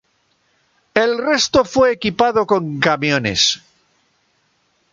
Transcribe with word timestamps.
El 0.95 1.19
resto 1.19 1.63
fue 1.63 1.91
equipado 1.91 2.47
con 2.47 2.79
camiones. 2.79 3.61